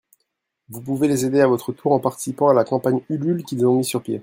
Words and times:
vous 0.69 0.81
pouvez 0.81 1.07
les 1.07 1.25
aider 1.27 1.41
à 1.41 1.47
votre 1.47 1.73
tour 1.73 1.91
en 1.91 1.99
participant 1.99 2.47
à 2.49 2.55
la 2.55 2.63
campagne 2.63 3.03
Ulule 3.07 3.45
qu'ils 3.45 3.67
ont 3.67 3.75
mis 3.75 3.85
sur 3.85 4.01
pied. 4.01 4.19